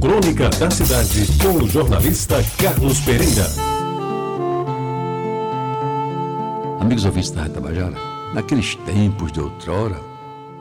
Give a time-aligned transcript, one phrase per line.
[0.00, 3.46] Crônica da Cidade, com o jornalista Carlos Pereira.
[6.80, 7.96] Amigos ouvintes da Tabajara,
[8.32, 10.00] naqueles tempos de outrora,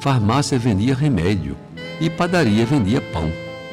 [0.01, 1.55] farmácia vendia remédio
[2.01, 3.31] e padaria vendia pão,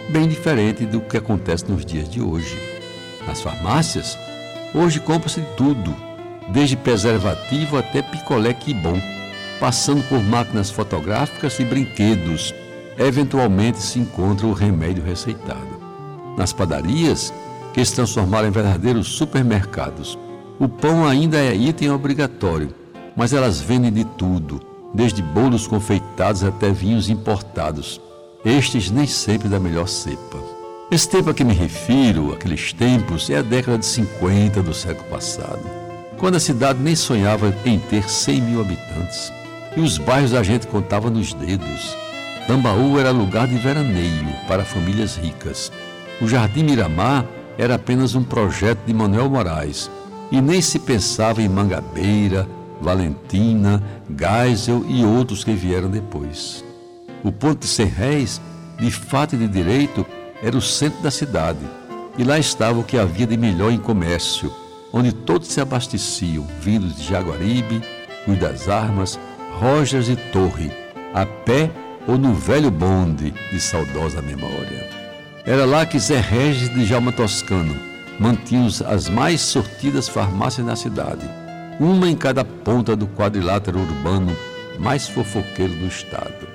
[0.09, 2.57] bem diferente do que acontece nos dias de hoje.
[3.27, 4.17] Nas farmácias,
[4.73, 5.97] hoje compra-se tudo,
[6.49, 9.01] desde preservativo até picolé que bom,
[9.59, 12.55] passando por máquinas fotográficas e brinquedos
[12.99, 15.81] eventualmente se encontra o remédio receitado.
[16.37, 17.33] Nas padarias,
[17.73, 20.19] que se transformaram em verdadeiros supermercados,
[20.59, 22.75] o pão ainda é item obrigatório,
[23.15, 24.61] mas elas vendem de tudo,
[24.95, 28.01] desde bolos confeitados até vinhos importados,
[28.45, 30.39] estes nem sempre da melhor cepa.
[30.91, 35.09] Esse tempo a que me refiro, aqueles tempos, é a década de 50 do século
[35.09, 35.63] passado,
[36.17, 39.33] quando a cidade nem sonhava em ter 100 mil habitantes
[39.77, 41.95] e os bairros a gente contava nos dedos
[42.47, 45.73] Tambaú era lugar de veraneio para famílias ricas.
[46.21, 47.27] O Jardim Miramar
[47.59, 49.91] era apenas um projeto de Manuel Moraes
[50.31, 52.49] e nem se pensava em Mangabeira,
[52.81, 56.65] Valentina, Geisel e outros que vieram depois.
[57.25, 58.41] O Ponto de Réis,
[58.79, 60.07] de fato e de direito,
[60.41, 61.67] era o centro da cidade
[62.17, 64.53] e lá estava o que havia de melhor em comércio,
[64.93, 67.83] onde todos se abasteciam, vindos de Jaguaribe,
[68.25, 69.19] Rui das Armas,
[69.59, 70.71] Rojas e Torre,
[71.13, 71.71] a pé
[72.07, 74.89] ou no velho bonde de saudosa memória.
[75.45, 77.75] Era lá que Zé Regis de Jalma Toscano
[78.19, 81.29] mantinha as mais sortidas farmácias da cidade,
[81.79, 84.37] uma em cada ponta do quadrilátero urbano
[84.79, 86.47] mais fofoqueiro do estado.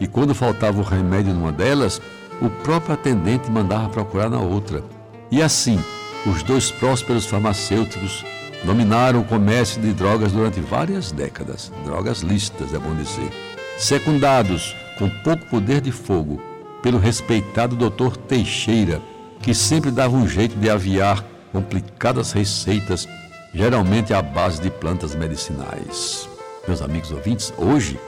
[0.00, 2.00] E quando faltava o remédio numa delas,
[2.40, 4.82] o próprio atendente mandava procurar na outra.
[5.30, 5.78] E assim,
[6.26, 8.24] os dois prósperos farmacêuticos
[8.64, 13.30] dominaram o comércio de drogas durante várias décadas, drogas lícitas, é bom dizer,
[13.78, 16.40] secundados com pouco poder de fogo,
[16.82, 18.16] pelo respeitado Dr.
[18.16, 19.00] Teixeira,
[19.40, 23.08] que sempre dava um jeito de aviar complicadas receitas,
[23.54, 26.28] geralmente à base de plantas medicinais.
[26.66, 27.98] Meus amigos ouvintes, hoje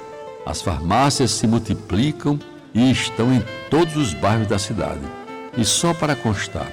[0.47, 2.39] as farmácias se multiplicam
[2.75, 5.01] e estão em todos os bairros da cidade.
[5.57, 6.67] E só para constar,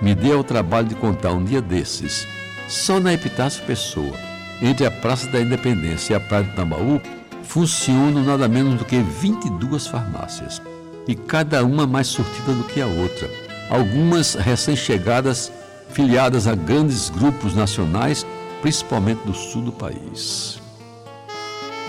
[0.00, 2.26] me dê ao trabalho de contar um dia desses,
[2.68, 4.16] só na Epitácio Pessoa,
[4.60, 7.00] entre a Praça da Independência e a Praia de Tambaú,
[7.44, 10.60] funcionam nada menos do que 22 farmácias,
[11.06, 13.30] e cada uma mais sortida do que a outra.
[13.70, 15.52] Algumas recém-chegadas,
[15.90, 18.26] filiadas a grandes grupos nacionais,
[18.60, 20.60] principalmente do sul do país.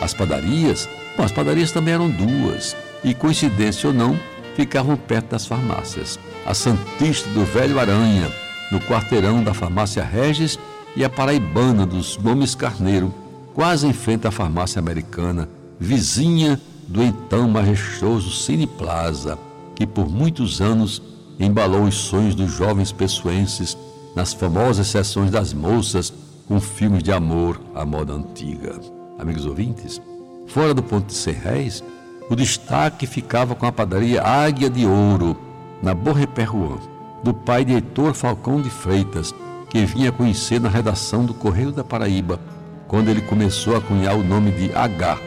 [0.01, 4.19] As padarias, bom, as padarias também eram duas, e coincidência ou não,
[4.55, 6.19] ficavam perto das farmácias.
[6.45, 8.31] A Santista do Velho Aranha,
[8.71, 10.59] no quarteirão da farmácia Regis,
[10.95, 13.13] e a Paraibana dos Gomes Carneiro,
[13.55, 15.49] quase em frente à farmácia americana,
[15.79, 19.39] vizinha do então majestoso Cine Plaza,
[19.73, 21.01] que por muitos anos
[21.39, 23.77] embalou os sonhos dos jovens pessoenses
[24.13, 26.13] nas famosas sessões das moças
[26.47, 28.79] com filmes de amor à moda antiga.
[29.17, 30.01] Amigos ouvintes,
[30.47, 31.81] fora do ponto de Serréis,
[32.29, 35.37] o destaque ficava com a padaria Águia de Ouro,
[35.81, 36.77] na Borrepé Juan,
[37.23, 39.33] do pai de Heitor Falcão de Freitas,
[39.69, 42.39] que vinha conhecer na redação do Correio da Paraíba
[42.87, 45.19] quando ele começou a cunhar o nome de H,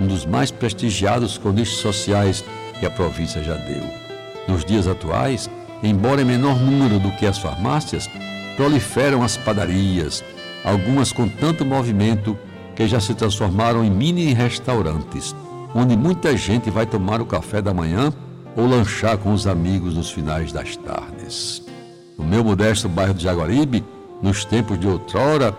[0.00, 2.44] um dos mais prestigiados cronistas sociais
[2.78, 3.82] que a província já deu.
[4.46, 5.50] Nos dias atuais,
[5.82, 8.08] embora em menor número do que as farmácias,
[8.56, 10.24] proliferam as padarias,
[10.64, 12.36] algumas com tanto movimento
[12.74, 15.34] que já se transformaram em mini restaurantes,
[15.74, 18.12] onde muita gente vai tomar o café da manhã
[18.56, 21.62] ou lanchar com os amigos nos finais das tardes.
[22.18, 23.84] No meu modesto bairro de Jaguaribe,
[24.22, 25.54] nos tempos de outrora,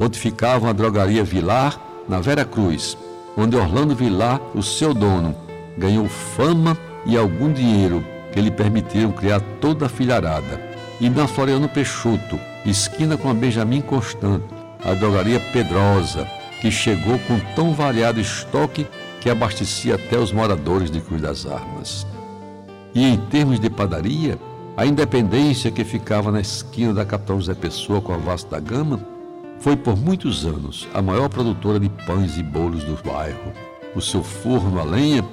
[0.00, 1.78] pontificavam a drogaria Vilar
[2.08, 2.96] na Vera Cruz,
[3.36, 5.36] onde Orlando Vilar, o seu dono,
[5.76, 6.74] ganhou fama
[7.04, 8.02] e algum dinheiro
[8.32, 10.58] que lhe permitiram criar toda a filharada.
[10.98, 14.40] E na Floriano Peixoto, esquina com a Benjamin Constant,
[14.82, 16.26] a drogaria Pedrosa,
[16.62, 18.86] que chegou com tão variado estoque
[19.20, 22.06] que abastecia até os moradores de Cruz das Armas.
[22.94, 24.38] E em termos de padaria,
[24.78, 29.19] a Independência, que ficava na esquina da Capitão José Pessoa com a Vasta da Gama,
[29.60, 33.52] foi por muitos anos a maior produtora de pães e bolos do bairro.
[33.94, 35.24] O seu forno a lenha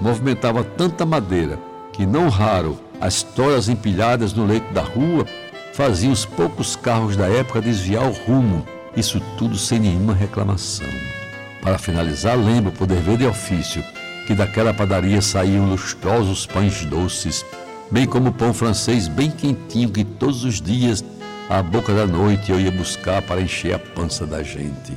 [0.00, 1.58] movimentava tanta madeira
[1.92, 5.26] que, não raro, as toras empilhadas no leito da rua
[5.74, 8.64] faziam os poucos carros da época desviar o rumo,
[8.96, 10.88] isso tudo sem nenhuma reclamação.
[11.60, 13.82] Para finalizar, lembro, por dever de ofício,
[14.26, 17.44] que daquela padaria saíam lustrosos pães doces,
[17.90, 21.04] bem como pão francês bem quentinho que todos os dias
[21.48, 24.96] à boca da noite eu ia buscar para encher a pança da gente.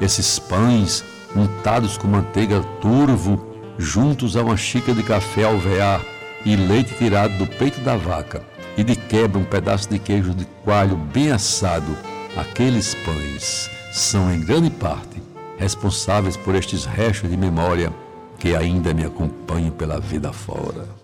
[0.00, 1.04] Esses pães,
[1.36, 6.00] untados com manteiga turvo, juntos a uma xícara de café alvear,
[6.44, 8.42] e leite tirado do peito da vaca,
[8.76, 11.96] e de quebra um pedaço de queijo de coalho bem assado,
[12.36, 15.22] aqueles pães são em grande parte
[15.56, 17.92] responsáveis por estes restos de memória
[18.38, 21.03] que ainda me acompanham pela vida fora.